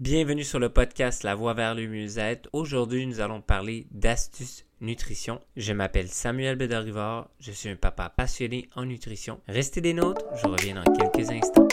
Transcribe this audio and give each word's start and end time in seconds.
Bienvenue 0.00 0.44
sur 0.44 0.60
le 0.60 0.68
podcast 0.68 1.24
La 1.24 1.34
Voie 1.34 1.54
vers 1.54 1.74
le 1.74 1.88
mieux-être. 1.88 2.48
Aujourd'hui, 2.52 3.04
nous 3.04 3.18
allons 3.18 3.40
parler 3.40 3.88
d'astuces 3.90 4.64
nutrition. 4.80 5.40
Je 5.56 5.72
m'appelle 5.72 6.06
Samuel 6.06 6.54
Bédarivard. 6.54 7.30
Je 7.40 7.50
suis 7.50 7.68
un 7.68 7.74
papa 7.74 8.08
passionné 8.08 8.68
en 8.76 8.84
nutrition. 8.84 9.40
Restez 9.48 9.80
des 9.80 9.94
nôtres. 9.94 10.24
Je 10.40 10.46
reviens 10.46 10.76
dans 10.76 10.92
quelques 10.92 11.28
instants. 11.30 11.66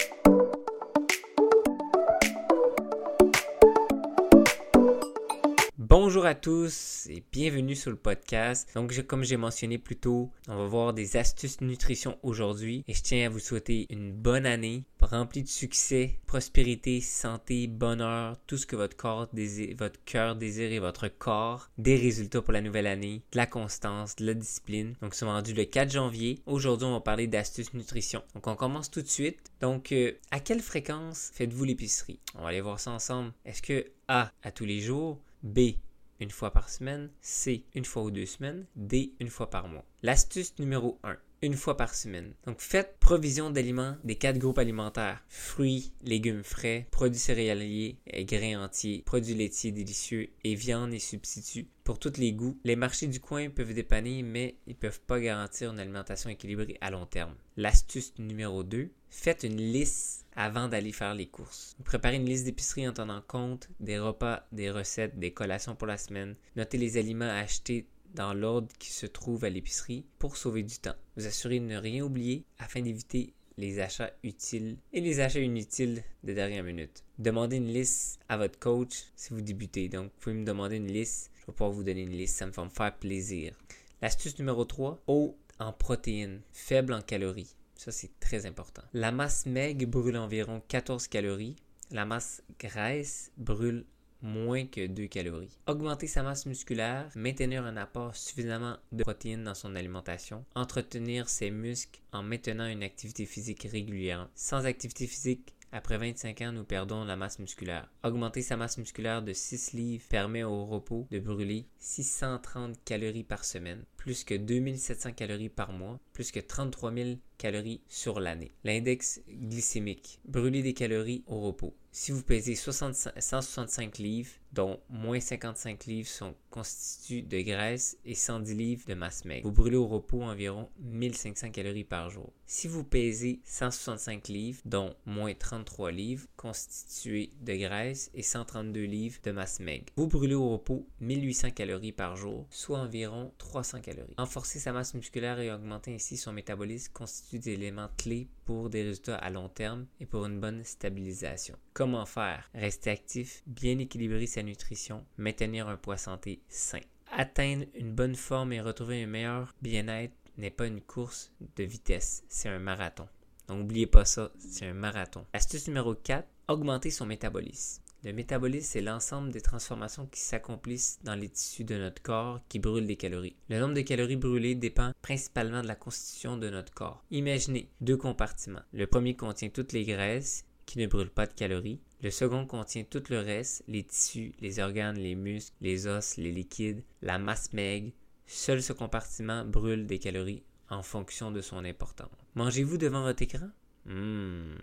Bonjour 5.98 6.26
à 6.26 6.36
tous 6.36 7.08
et 7.10 7.24
bienvenue 7.32 7.74
sur 7.74 7.90
le 7.90 7.96
podcast. 7.96 8.70
Donc, 8.76 9.02
comme 9.04 9.24
j'ai 9.24 9.38
mentionné 9.38 9.78
plus 9.78 9.96
tôt, 9.96 10.30
on 10.50 10.58
va 10.58 10.66
voir 10.66 10.94
des 10.94 11.16
astuces 11.16 11.62
nutrition 11.62 12.20
aujourd'hui 12.22 12.84
et 12.90 12.94
je 12.94 13.02
tiens 13.02 13.26
à 13.26 13.30
vous 13.30 13.40
souhaiter 13.40 13.88
une 13.90 14.12
bonne 14.12 14.46
année 14.46 14.84
remplie 15.06 15.44
de 15.44 15.48
succès, 15.48 16.20
prospérité, 16.26 17.02
santé, 17.02 17.68
bonheur, 17.68 18.38
tout 18.48 18.58
ce 18.58 18.66
que 18.66 18.76
votre 18.76 18.98
corps 18.98 19.28
désire, 19.34 19.76
votre 19.78 20.04
cœur 20.04 20.36
désire 20.36 20.72
et 20.72 20.80
votre 20.80 21.08
corps, 21.08 21.70
des 21.78 21.96
résultats 21.96 22.42
pour 22.42 22.54
la 22.54 22.62
nouvelle 22.62 22.88
année, 22.88 23.24
de 23.32 23.38
la 23.38 23.46
constance, 23.46 24.16
de 24.16 24.26
la 24.26 24.34
discipline. 24.34 24.96
Donc, 25.02 25.16
c'est 25.16 25.26
rendu 25.26 25.54
le 25.54 25.66
4 25.66 25.92
janvier. 25.92 26.42
Aujourd'hui, 26.46 26.88
on 26.88 26.94
va 26.94 27.00
parler 27.00 27.28
d'astuces 27.28 27.74
nutrition. 27.74 28.24
Donc, 28.34 28.48
on 28.48 28.56
commence 28.56 28.92
tout 28.92 29.02
de 29.02 29.08
suite. 29.08 29.40
Donc, 29.62 29.92
euh, 29.92 30.14
à 30.32 30.40
quelle 30.40 30.62
fréquence 30.62 31.32
faites-vous 31.34 31.64
l'épicerie? 31.64 32.20
On 32.36 32.42
va 32.42 32.50
aller 32.50 32.62
voir 32.62 32.80
ça 32.80 32.92
ensemble. 32.92 33.32
Est-ce 33.46 33.62
que 33.62 33.86
A, 34.08 34.32
à 34.44 34.52
tous 34.52 34.66
les 34.66 34.82
jours, 34.82 35.20
B, 35.46 35.78
une 36.20 36.32
fois 36.32 36.52
par 36.52 36.70
semaine, 36.70 37.12
C, 37.22 37.66
une 37.76 37.86
fois 37.86 38.02
ou 38.02 38.10
deux 38.10 38.26
semaines, 38.26 38.66
D, 38.76 39.14
une 39.20 39.30
fois 39.30 39.52
par 39.52 39.68
mois. 39.68 39.86
L'astuce 40.02 40.58
numéro 40.58 41.00
1, 41.04 41.16
une 41.46 41.56
fois 41.56 41.78
par 41.78 41.94
semaine. 41.94 42.34
Donc 42.46 42.60
faites 42.60 42.98
provision 43.00 43.50
d'aliments 43.50 43.98
des 44.04 44.16
quatre 44.16 44.38
groupes 44.38 44.58
alimentaires. 44.58 45.24
Fruits, 45.30 45.94
légumes 46.04 46.44
frais, 46.44 46.88
produits 46.92 47.20
céréaliers, 47.20 47.98
et 48.08 48.26
grains 48.26 48.64
entiers, 48.64 49.04
produits 49.06 49.36
laitiers 49.36 49.72
délicieux 49.72 50.30
et 50.44 50.56
viande 50.56 50.94
et 50.94 51.00
substituts. 51.00 51.68
Pour 51.84 52.00
tous 52.00 52.18
les 52.18 52.34
goûts, 52.34 52.58
les 52.64 52.76
marchés 52.76 53.08
du 53.08 53.20
coin 53.20 53.50
peuvent 53.50 53.74
dépanner, 53.74 54.24
mais 54.24 54.56
ils 54.66 54.72
ne 54.72 54.80
peuvent 54.80 55.02
pas 55.02 55.20
garantir 55.20 55.72
une 55.72 55.80
alimentation 55.80 56.32
équilibrée 56.32 56.78
à 56.82 56.90
long 56.90 57.06
terme. 57.06 57.36
L'astuce 57.58 58.14
numéro 58.18 58.64
2, 58.64 58.90
faites 59.10 59.44
une 59.44 59.58
liste 59.58 60.26
avant 60.36 60.68
d'aller 60.68 60.92
faire 60.92 61.14
les 61.14 61.28
courses. 61.28 61.76
Préparez 61.86 62.16
une 62.16 62.26
liste 62.26 62.46
d'épicerie 62.46 62.88
en 62.88 62.94
tenant 62.94 63.22
compte 63.22 63.70
des 63.80 64.00
repas, 64.00 64.48
des 64.52 64.72
recettes, 64.72 65.20
des 65.20 65.32
collations 65.32 65.76
pour 65.76 65.88
la 65.88 65.98
semaine. 65.98 66.36
Notez 66.56 66.78
les 66.78 66.98
aliments 66.98 67.26
à 67.26 67.36
acheter 67.36 67.88
dans 68.16 68.34
l'ordre 68.34 68.70
qui 68.80 68.92
se 68.92 69.06
trouve 69.06 69.44
à 69.44 69.50
l'épicerie 69.50 70.06
pour 70.18 70.38
sauver 70.38 70.64
du 70.64 70.80
temps. 70.80 70.96
Vous 71.18 71.28
assurez 71.28 71.60
de 71.60 71.66
ne 71.66 71.78
rien 71.78 72.04
oublier 72.04 72.46
afin 72.58 72.82
d'éviter 72.82 73.34
les 73.58 73.80
achats 73.80 74.12
utiles 74.24 74.78
et 74.94 75.02
les 75.02 75.20
achats 75.20 75.40
inutiles 75.40 76.04
de 76.24 76.34
dernière 76.34 76.64
minute. 76.64 77.04
Demandez 77.20 77.58
une 77.58 77.72
liste 77.72 78.20
à 78.28 78.38
votre 78.38 78.60
coach 78.60 79.04
si 79.16 79.34
vous 79.34 79.42
débutez. 79.42 79.90
Donc, 79.90 80.06
vous 80.06 80.20
pouvez 80.20 80.36
me 80.36 80.46
demander 80.46 80.78
une 80.78 80.92
liste. 80.92 81.32
Je 81.36 81.42
vais 81.48 81.54
pouvoir 81.54 81.72
vous 81.72 81.84
donner 81.84 82.02
une 82.02 82.18
liste. 82.18 82.38
Ça 82.38 82.46
me 82.46 82.52
fait 82.52 82.64
me 82.64 82.70
faire 82.70 82.96
plaisir. 82.98 83.54
L'astuce 84.02 84.38
numéro 84.40 84.66
3, 84.66 85.04
haut 85.08 85.38
en 85.60 85.72
protéines, 85.72 86.42
faible 86.52 86.94
en 86.94 87.02
calories. 87.02 87.56
Ça, 87.76 87.92
c'est 87.92 88.20
très 88.20 88.46
important. 88.46 88.82
La 88.94 89.12
masse 89.12 89.46
maigre 89.46 89.86
brûle 89.88 90.18
environ 90.18 90.62
14 90.68 91.08
calories. 91.08 91.56
La 91.92 92.06
masse 92.06 92.42
graisse 92.60 93.32
brûle 93.38 93.86
moins 94.26 94.66
que 94.66 94.88
2 94.88 95.08
calories. 95.08 95.58
Augmenter 95.68 96.08
sa 96.08 96.24
masse 96.24 96.46
musculaire, 96.46 97.10
maintenir 97.16 97.64
un 97.64 97.78
apport 97.78 98.16
suffisamment 98.16 98.78
de 98.92 99.04
protéines 99.04 99.44
dans 99.44 99.54
son 99.54 99.76
alimentation, 99.76 100.44
entretenir 100.56 101.30
ses 101.30 101.52
muscles 101.52 102.02
en 102.12 102.24
maintenant 102.24 102.68
une 102.68 102.84
activité 102.84 103.26
physique 103.26 103.68
régulière. 103.72 104.28
Sans 104.36 104.66
activité 104.66 105.08
physique, 105.08 105.54
après 105.72 105.98
25 105.98 106.42
ans, 106.42 106.52
nous 106.54 106.64
perdons 106.64 107.04
la 107.04 107.18
masse 107.18 107.40
musculaire. 107.40 107.90
Augmenter 108.04 108.42
sa 108.42 108.56
masse 108.56 108.78
musculaire 108.78 109.22
de 109.22 109.34
6 109.34 109.74
livres 109.74 110.06
permet 110.08 110.44
au 110.44 110.66
repos 110.66 111.08
de 111.12 111.20
brûler 111.20 111.68
630 111.80 112.78
calories 112.86 113.24
par 113.24 113.44
semaine, 113.44 113.84
plus 114.06 114.24
que 114.24 114.36
2700 114.36 115.14
calories 115.14 115.50
par 115.50 115.72
mois, 115.72 116.00
plus 116.14 116.30
que 116.32 116.40
33 116.40 116.94
000 116.94 117.10
calories 117.40 117.82
sur 117.90 118.20
l'année. 118.20 118.52
L'index 118.64 119.20
glycémique. 119.28 120.20
Brûler 120.26 120.62
des 120.62 120.76
calories 120.76 121.24
au 121.26 121.40
repos. 121.42 121.74
Si 121.92 122.12
vous 122.12 122.22
pesez 122.22 122.56
165 122.56 123.98
livres, 124.00 124.32
dont 124.52 124.80
moins 124.90 125.20
55 125.20 125.86
livres 125.86 126.10
sont 126.10 126.36
constitués 126.50 127.22
de 127.22 127.40
graisse 127.42 127.98
et 128.04 128.16
110 128.16 128.54
livres 128.54 128.86
de 128.86 128.94
masse 128.94 129.24
maigre, 129.24 129.48
vous 129.48 129.54
brûlez 129.54 129.78
au 129.78 129.88
repos 129.88 130.22
environ 130.22 130.70
1500 130.82 131.52
calories 131.52 131.86
par 131.86 132.10
jour. 132.10 132.34
Si 132.46 132.68
vous 132.68 132.84
pesez 132.84 133.40
165 133.46 134.28
livres, 134.28 134.62
dont 134.66 134.94
moins 135.06 135.34
33 135.34 135.92
livres 135.92 136.28
constitués 136.36 137.32
de 137.42 137.56
graisse 137.56 138.12
et 138.14 138.24
132 138.24 138.82
livres 138.82 139.20
de 139.24 139.32
masse 139.32 139.62
maigre, 139.62 139.86
vous 139.96 140.08
brûlez 140.08 140.36
au 140.36 140.50
repos 140.50 140.86
1800 141.00 141.52
calories 141.52 141.94
par 141.94 142.18
jour, 142.18 142.46
soit 142.50 142.80
environ 142.80 143.32
300 143.38 143.80
calories. 143.80 143.95
Renforcer 144.18 144.60
sa 144.60 144.72
masse 144.72 144.94
musculaire 144.94 145.40
et 145.40 145.52
augmenter 145.52 145.94
ainsi 145.94 146.18
son 146.18 146.34
métabolisme 146.34 146.92
constituent 146.94 147.40
des 147.40 147.52
éléments 147.52 147.90
clés 147.98 148.28
pour 148.46 148.70
des 148.70 148.84
résultats 148.84 149.18
à 149.18 149.30
long 149.30 149.50
terme 149.50 149.86
et 150.00 150.06
pour 150.06 150.26
une 150.26 150.40
bonne 150.40 150.64
stabilisation. 150.64 151.58
Comment 151.74 152.06
faire? 152.06 152.50
Rester 152.54 152.90
actif, 152.90 153.44
bien 153.46 153.78
équilibrer 153.80 154.28
sa 154.28 154.44
nutrition, 154.44 155.06
maintenir 155.18 155.68
un 155.68 155.78
poids 155.78 155.98
santé 155.98 156.42
sain. 156.48 156.82
Atteindre 157.12 157.66
une 157.76 157.94
bonne 157.94 158.16
forme 158.16 158.54
et 158.54 158.62
retrouver 158.62 159.04
un 159.04 159.08
meilleur 159.08 159.54
bien-être 159.62 160.14
n'est 160.38 160.50
pas 160.50 160.68
une 160.68 160.82
course 160.82 161.32
de 161.56 161.64
vitesse, 161.64 162.24
c'est 162.28 162.50
un 162.50 162.60
marathon. 162.60 163.08
Donc 163.48 163.60
n'oubliez 163.60 163.88
pas 163.88 164.06
ça, 164.06 164.32
c'est 164.40 164.66
un 164.66 164.74
marathon. 164.74 165.26
Astuce 165.34 165.68
numéro 165.68 165.94
4, 165.94 166.28
augmenter 166.48 166.90
son 166.90 167.06
métabolisme. 167.06 167.82
Le 168.06 168.14
métabolisme, 168.14 168.68
c'est 168.72 168.82
l'ensemble 168.82 169.32
des 169.32 169.42
transformations 169.42 170.06
qui 170.06 170.20
s'accomplissent 170.20 171.00
dans 171.04 171.16
les 171.16 171.28
tissus 171.28 171.64
de 171.64 171.76
notre 171.76 172.04
corps 172.04 172.40
qui 172.48 172.60
brûlent 172.60 172.86
des 172.86 172.98
calories. 172.98 173.36
Le 173.50 173.60
nombre 173.60 173.74
de 173.74 173.82
calories 173.82 174.16
brûlées 174.16 174.54
dépend 174.54 174.92
principalement 175.02 175.64
de 175.64 175.68
la 175.68 175.74
constitution 175.74 176.38
de 176.38 176.52
notre 176.52 176.72
corps. 176.72 177.04
Imaginez 177.10 177.68
deux 177.82 177.98
compartiments. 177.98 178.62
Le 178.74 178.86
premier 178.86 179.16
contient 179.16 179.50
toutes 179.50 179.74
les 179.74 179.86
graisses 179.86 180.46
qui 180.68 180.78
ne 180.78 180.86
brûlent 180.86 181.10
pas 181.10 181.26
de 181.26 181.34
calories. 181.34 181.80
Le 182.04 182.12
second 182.12 182.46
contient 182.46 182.84
tout 182.84 183.02
le 183.10 183.18
reste, 183.18 183.64
les 183.68 183.84
tissus, 183.84 184.36
les 184.40 184.60
organes, 184.60 185.00
les 185.00 185.16
muscles, 185.16 185.56
les 185.62 185.88
os, 185.88 186.18
les 186.18 186.32
liquides, 186.32 186.84
la 187.02 187.18
masse 187.18 187.54
maigre. 187.54 187.92
Seul 188.28 188.62
ce 188.62 188.74
compartiment 188.74 189.46
brûle 189.46 189.88
des 189.88 189.98
calories 189.98 190.44
en 190.70 190.84
fonction 190.84 191.32
de 191.32 191.42
son 191.42 191.66
importance. 191.66 192.12
Mangez-vous 192.36 192.78
devant 192.78 193.02
votre 193.02 193.24
écran? 193.24 193.50
Hmm. 193.88 194.58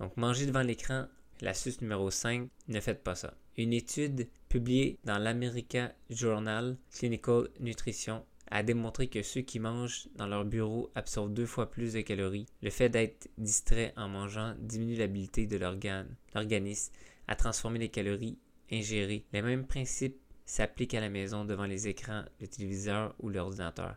Donc, 0.00 0.18
manger 0.18 0.44
devant 0.44 0.62
l'écran 0.62 1.06
L'astuce 1.44 1.82
numéro 1.82 2.10
5, 2.10 2.48
ne 2.68 2.80
faites 2.80 3.02
pas 3.04 3.14
ça. 3.14 3.34
Une 3.58 3.74
étude 3.74 4.30
publiée 4.48 4.98
dans 5.04 5.18
l'American 5.18 5.90
Journal 6.08 6.78
Clinical 6.90 7.50
Nutrition 7.60 8.24
a 8.50 8.62
démontré 8.62 9.08
que 9.08 9.22
ceux 9.22 9.42
qui 9.42 9.60
mangent 9.60 10.08
dans 10.16 10.26
leur 10.26 10.46
bureau 10.46 10.90
absorbent 10.94 11.34
deux 11.34 11.44
fois 11.44 11.70
plus 11.70 11.92
de 11.92 12.00
calories. 12.00 12.46
Le 12.62 12.70
fait 12.70 12.88
d'être 12.88 13.28
distrait 13.36 13.92
en 13.98 14.08
mangeant 14.08 14.54
diminue 14.58 14.96
l'habilité 14.96 15.46
de 15.46 15.58
l'organisme 15.58 16.94
à 17.28 17.36
transformer 17.36 17.78
les 17.78 17.90
calories 17.90 18.38
ingérées. 18.72 19.26
Les 19.34 19.42
mêmes 19.42 19.66
principes 19.66 20.16
s'appliquent 20.46 20.94
à 20.94 21.02
la 21.02 21.10
maison 21.10 21.44
devant 21.44 21.66
les 21.66 21.88
écrans, 21.88 22.24
le 22.40 22.48
téléviseur 22.48 23.14
ou 23.18 23.28
l'ordinateur. 23.28 23.96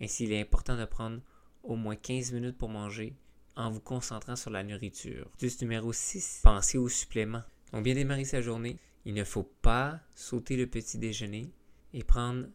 Ainsi, 0.00 0.24
il 0.24 0.32
est 0.32 0.40
important 0.40 0.78
de 0.78 0.86
prendre 0.86 1.20
au 1.62 1.76
moins 1.76 1.94
15 1.94 2.32
minutes 2.32 2.56
pour 2.56 2.70
manger 2.70 3.14
en 3.56 3.70
vous 3.70 3.80
concentrant 3.80 4.36
sur 4.36 4.50
la 4.50 4.62
nourriture. 4.62 5.30
Juste 5.40 5.62
numéro 5.62 5.92
6, 5.92 6.40
pensez 6.42 6.78
aux 6.78 6.88
suppléments. 6.88 7.42
Donc 7.72 7.82
bien 7.82 7.94
démarrer 7.94 8.24
sa 8.24 8.40
journée, 8.40 8.78
il 9.04 9.14
ne 9.14 9.24
faut 9.24 9.50
pas 9.62 10.00
sauter 10.14 10.56
le 10.56 10.66
petit 10.66 10.98
déjeuner 10.98 11.50
et 11.92 12.04
prendre 12.04 12.46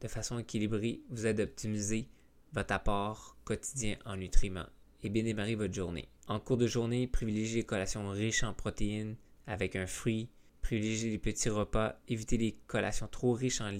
de 0.00 0.08
façon 0.08 0.38
équilibrée, 0.38 1.00
vous 1.10 1.26
aide 1.26 1.38
d'optimiser 1.38 2.08
votre 2.52 2.72
apport 2.72 3.36
quotidien 3.44 3.96
en 4.04 4.16
nutriments 4.16 4.68
et 5.02 5.10
bien 5.10 5.22
démarrer 5.22 5.54
votre 5.54 5.74
journée. 5.74 6.08
En 6.26 6.40
cours 6.40 6.56
de 6.56 6.66
journée, 6.66 7.06
privilégiez 7.06 7.58
les 7.58 7.66
collations 7.66 8.08
riches 8.10 8.42
en 8.42 8.52
protéines 8.52 9.16
avec 9.46 9.76
un 9.76 9.86
fruit, 9.86 10.28
privilégiez 10.62 11.10
les 11.10 11.18
petits 11.18 11.48
repas, 11.48 12.00
évitez 12.08 12.36
les 12.36 12.58
collations 12.66 13.08
trop 13.08 13.32
riches 13.32 13.60
en 13.60 13.70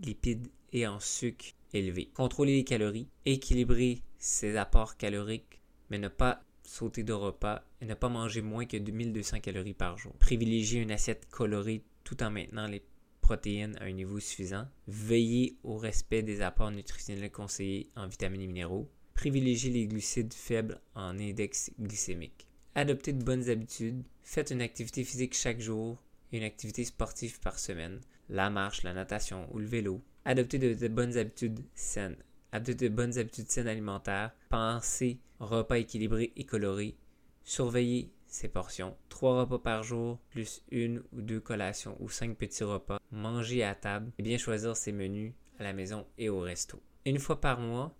lipides 0.00 0.48
et 0.72 0.86
en 0.86 1.00
sucre 1.00 1.46
élevés. 1.72 2.10
Contrôlez 2.14 2.56
les 2.56 2.64
calories, 2.64 3.08
équilibrez 3.26 4.02
ces 4.18 4.56
apports 4.56 4.96
caloriques 4.96 5.60
mais 5.90 5.98
ne 5.98 6.08
pas 6.08 6.42
sauter 6.64 7.02
de 7.02 7.12
repas 7.12 7.64
et 7.80 7.86
ne 7.86 7.94
pas 7.94 8.08
manger 8.08 8.42
moins 8.42 8.66
que 8.66 8.76
2200 8.76 9.40
calories 9.40 9.74
par 9.74 9.96
jour. 9.96 10.12
Privilégiez 10.18 10.80
une 10.80 10.90
assiette 10.90 11.26
colorée 11.30 11.82
tout 12.04 12.22
en 12.22 12.30
maintenant 12.30 12.66
les 12.66 12.82
protéines 13.22 13.76
à 13.80 13.84
un 13.84 13.92
niveau 13.92 14.20
suffisant. 14.20 14.66
Veillez 14.86 15.56
au 15.62 15.76
respect 15.76 16.22
des 16.22 16.40
apports 16.42 16.70
nutritionnels 16.70 17.30
conseillés 17.30 17.90
en 17.96 18.06
vitamines 18.06 18.42
et 18.42 18.46
minéraux. 18.46 18.90
Privilégiez 19.14 19.70
les 19.70 19.86
glucides 19.86 20.32
faibles 20.32 20.80
en 20.94 21.18
index 21.18 21.70
glycémique. 21.78 22.46
Adoptez 22.74 23.12
de 23.12 23.24
bonnes 23.24 23.48
habitudes. 23.48 24.04
Faites 24.22 24.50
une 24.50 24.62
activité 24.62 25.04
physique 25.04 25.34
chaque 25.34 25.60
jour 25.60 25.98
et 26.32 26.38
une 26.38 26.44
activité 26.44 26.84
sportive 26.84 27.40
par 27.40 27.58
semaine. 27.58 28.00
La 28.28 28.50
marche, 28.50 28.82
la 28.82 28.92
natation 28.92 29.48
ou 29.52 29.58
le 29.58 29.66
vélo. 29.66 30.02
Adoptez 30.24 30.58
de 30.58 30.88
bonnes 30.88 31.16
habitudes 31.16 31.60
saines 31.74 32.16
adoptez 32.52 32.88
de 32.88 32.94
bonnes 32.94 33.18
habitudes 33.18 33.50
saines 33.50 33.68
alimentaires, 33.68 34.32
pensez 34.48 35.20
repas 35.40 35.76
équilibrés 35.76 36.32
et 36.36 36.44
colorés, 36.44 36.96
surveillez 37.44 38.12
ces 38.26 38.48
portions. 38.48 38.96
Trois 39.08 39.40
repas 39.40 39.58
par 39.58 39.82
jour, 39.82 40.18
plus 40.30 40.62
une 40.70 41.02
ou 41.12 41.22
deux 41.22 41.40
collations 41.40 41.96
ou 42.00 42.08
cinq 42.08 42.36
petits 42.36 42.64
repas. 42.64 43.00
Manger 43.10 43.64
à 43.64 43.74
table 43.74 44.12
et 44.18 44.22
bien 44.22 44.38
choisir 44.38 44.76
ses 44.76 44.92
menus 44.92 45.32
à 45.58 45.62
la 45.62 45.72
maison 45.72 46.06
et 46.18 46.28
au 46.28 46.40
resto. 46.40 46.80
Une 47.04 47.18
fois 47.18 47.40
par 47.40 47.58
mois, 47.58 47.96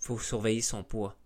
faut 0.00 0.18
surveiller 0.18 0.62
son 0.62 0.82
poids. 0.82 1.16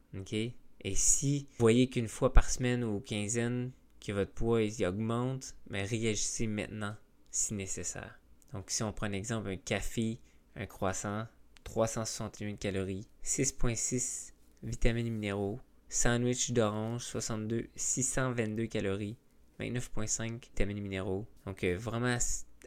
Et 0.83 0.95
si 0.95 1.47
vous 1.51 1.57
voyez 1.59 1.89
qu'une 1.89 2.09
fois 2.09 2.33
par 2.33 2.51
semaine 2.51 2.85
ou 2.85 3.01
quinzaine 3.01 3.73
que 4.01 4.13
votre 4.13 4.33
poids 4.33 4.63
il 4.63 4.87
augmente, 4.87 5.55
mais 5.69 5.85
réagissez 5.85 6.47
maintenant 6.47 6.97
si 7.31 7.55
nécessaire. 7.55 8.19
Donc 8.53 8.71
si 8.71 8.83
on 8.83 8.93
prend 8.93 9.07
un 9.07 9.13
exemple, 9.13 9.49
un 9.49 9.57
café, 9.57 10.19
un 10.57 10.67
croissant, 10.67 11.27
361 11.71 12.57
calories, 12.57 13.07
6.6 13.25 14.33
vitamines 14.65 15.07
et 15.07 15.11
minéraux, 15.11 15.61
sandwich 15.89 16.51
d'orange, 16.51 17.05
62, 17.05 17.69
622 17.77 18.67
calories, 18.67 19.17
29.5 19.61 20.41
vitamines 20.41 20.79
et 20.79 20.81
minéraux. 20.81 21.27
Donc 21.47 21.63
euh, 21.63 21.77
vraiment 21.79 22.19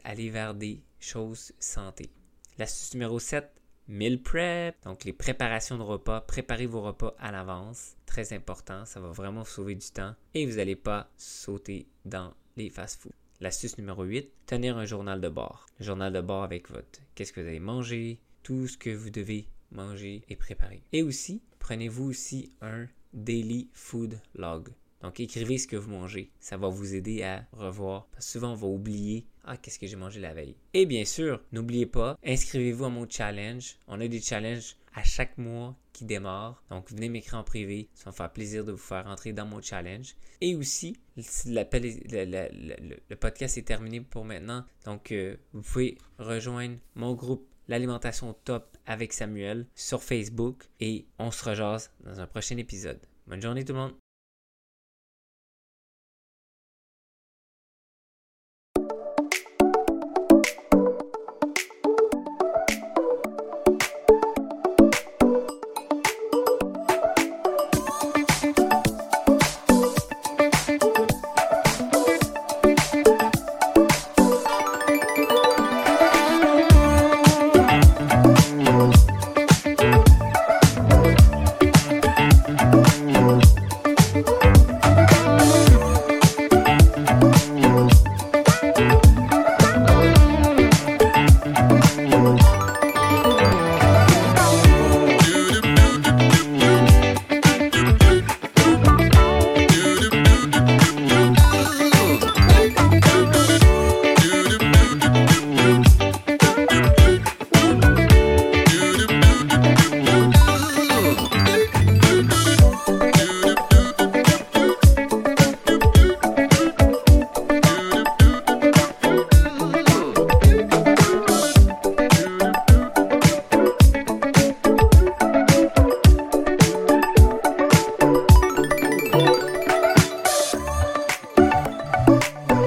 aller 0.04 0.30
vers 0.30 0.54
des 0.54 0.82
choses 1.00 1.52
santé. 1.58 2.08
L'astuce 2.56 2.94
numéro 2.94 3.18
7, 3.18 3.46
meal 3.88 4.22
prep, 4.22 4.82
donc 4.84 5.04
les 5.04 5.12
préparations 5.12 5.76
de 5.76 5.82
repas. 5.82 6.22
Préparez 6.22 6.66
vos 6.66 6.80
repas 6.80 7.14
à 7.18 7.30
l'avance. 7.30 7.96
Très 8.06 8.32
important, 8.32 8.86
ça 8.86 9.00
va 9.00 9.10
vraiment 9.10 9.42
vous 9.42 9.50
sauver 9.50 9.74
du 9.74 9.90
temps 9.90 10.14
et 10.32 10.46
vous 10.46 10.56
n'allez 10.56 10.76
pas 10.76 11.10
sauter 11.18 11.88
dans 12.06 12.32
les 12.56 12.70
fast-foods. 12.70 13.12
L'astuce 13.40 13.76
numéro 13.76 14.02
8, 14.02 14.32
tenir 14.46 14.78
un 14.78 14.86
journal 14.86 15.20
de 15.20 15.28
bord. 15.28 15.66
Le 15.78 15.84
journal 15.84 16.10
de 16.10 16.22
bord 16.22 16.42
avec 16.42 16.70
votre 16.70 17.00
qu'est-ce 17.14 17.34
que 17.34 17.42
vous 17.42 17.48
allez 17.48 17.60
manger, 17.60 18.18
tout 18.44 18.68
ce 18.68 18.78
que 18.78 18.90
vous 18.90 19.10
devez 19.10 19.48
manger 19.72 20.22
et 20.28 20.36
préparer. 20.36 20.82
Et 20.92 21.02
aussi, 21.02 21.42
prenez-vous 21.58 22.04
aussi 22.04 22.52
un 22.60 22.86
daily 23.12 23.68
food 23.72 24.20
log. 24.36 24.68
Donc 25.02 25.18
écrivez 25.20 25.58
ce 25.58 25.66
que 25.66 25.76
vous 25.76 25.90
mangez. 25.90 26.30
Ça 26.40 26.56
va 26.56 26.68
vous 26.68 26.94
aider 26.94 27.22
à 27.22 27.44
revoir. 27.52 28.06
Parce 28.12 28.26
que 28.26 28.32
souvent 28.32 28.52
on 28.52 28.56
va 28.56 28.68
oublier 28.68 29.26
ah 29.44 29.56
qu'est-ce 29.58 29.78
que 29.78 29.86
j'ai 29.86 29.96
mangé 29.96 30.20
la 30.20 30.32
veille. 30.32 30.56
Et 30.72 30.86
bien 30.86 31.04
sûr, 31.04 31.42
n'oubliez 31.52 31.84
pas, 31.86 32.18
inscrivez-vous 32.24 32.86
à 32.86 32.88
mon 32.88 33.08
challenge. 33.08 33.76
On 33.86 34.00
a 34.00 34.08
des 34.08 34.20
challenges 34.20 34.76
à 34.94 35.02
chaque 35.02 35.36
mois 35.36 35.76
qui 35.92 36.04
démarrent. 36.04 36.62
Donc 36.70 36.90
venez 36.90 37.10
m'écrire 37.10 37.38
en 37.38 37.44
privé. 37.44 37.88
Ça 37.94 38.04
va 38.06 38.10
me 38.12 38.16
faire 38.16 38.32
plaisir 38.32 38.64
de 38.64 38.72
vous 38.72 38.78
faire 38.78 39.06
entrer 39.06 39.34
dans 39.34 39.44
mon 39.44 39.60
challenge. 39.60 40.14
Et 40.40 40.54
aussi, 40.54 40.96
le, 41.16 43.14
podcast 43.14 43.58
est 43.58 43.62
terminé 43.62 44.00
pour 44.00 44.24
maintenant. 44.24 44.64
Donc 44.86 45.12
euh, 45.12 45.36
vous 45.52 45.62
pouvez 45.62 45.98
rejoindre 46.18 46.76
mon 46.94 47.12
groupe 47.14 47.46
l'alimentation 47.68 48.34
top 48.44 48.76
avec 48.86 49.12
Samuel 49.12 49.66
sur 49.74 50.02
Facebook 50.02 50.68
et 50.80 51.06
on 51.18 51.30
se 51.30 51.44
rejase 51.44 51.92
dans 52.04 52.20
un 52.20 52.26
prochain 52.26 52.56
épisode. 52.56 53.00
Bonne 53.26 53.42
journée 53.42 53.64
tout 53.64 53.72
le 53.72 53.78
monde! 53.78 54.03